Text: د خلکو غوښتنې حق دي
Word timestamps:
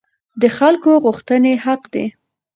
د 0.41 0.43
خلکو 0.57 0.91
غوښتنې 1.03 1.53
حق 1.65 1.81
دي 1.93 2.05